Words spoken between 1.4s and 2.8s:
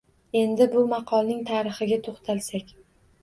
tarixiga to`xtalsak